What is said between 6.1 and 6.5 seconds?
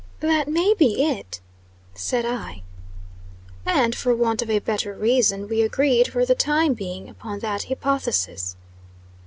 the